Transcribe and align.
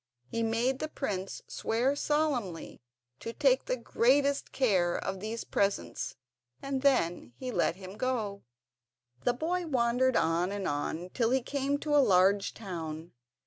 He 0.31 0.41
made 0.41 0.79
the 0.79 0.87
prince 0.87 1.43
swear 1.47 1.95
solemnly 1.95 2.81
to 3.19 3.33
take 3.33 3.65
the 3.65 3.77
greatest 3.77 4.51
care 4.51 4.97
of 4.97 5.19
these 5.19 5.43
presents, 5.43 6.15
and 6.59 6.81
then 6.81 7.33
he 7.37 7.51
let 7.51 7.75
him 7.75 7.97
go. 7.97 8.41
The 9.25 9.33
boy 9.33 9.67
wandered 9.67 10.15
on 10.17 10.51
and 10.51 10.67
on 10.67 11.11
till 11.13 11.29
he 11.29 11.43
came 11.43 11.77
to 11.81 11.95
a 11.95 11.99
large 12.01 12.55
town. 12.55 13.11